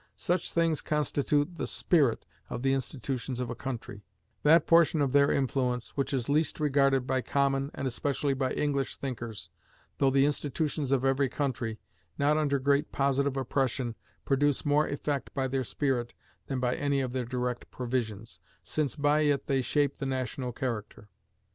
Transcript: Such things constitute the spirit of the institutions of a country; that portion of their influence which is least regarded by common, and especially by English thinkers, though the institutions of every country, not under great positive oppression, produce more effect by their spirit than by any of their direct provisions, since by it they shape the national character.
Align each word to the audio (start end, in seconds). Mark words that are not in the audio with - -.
Such 0.17 0.51
things 0.51 0.81
constitute 0.81 1.59
the 1.59 1.67
spirit 1.67 2.25
of 2.49 2.63
the 2.63 2.73
institutions 2.73 3.39
of 3.39 3.51
a 3.51 3.55
country; 3.55 4.03
that 4.41 4.65
portion 4.65 4.99
of 4.99 5.11
their 5.11 5.29
influence 5.31 5.89
which 5.91 6.11
is 6.11 6.27
least 6.27 6.59
regarded 6.59 7.05
by 7.05 7.21
common, 7.21 7.69
and 7.75 7.85
especially 7.87 8.33
by 8.33 8.51
English 8.53 8.95
thinkers, 8.95 9.51
though 9.99 10.09
the 10.09 10.25
institutions 10.25 10.91
of 10.91 11.05
every 11.05 11.29
country, 11.29 11.77
not 12.17 12.35
under 12.35 12.57
great 12.57 12.91
positive 12.91 13.37
oppression, 13.37 13.93
produce 14.25 14.65
more 14.65 14.87
effect 14.87 15.31
by 15.35 15.47
their 15.47 15.63
spirit 15.63 16.15
than 16.47 16.59
by 16.59 16.75
any 16.75 17.01
of 17.01 17.13
their 17.13 17.25
direct 17.25 17.69
provisions, 17.69 18.39
since 18.63 18.95
by 18.95 19.19
it 19.19 19.45
they 19.45 19.61
shape 19.61 19.99
the 19.99 20.07
national 20.07 20.51
character. 20.51 21.09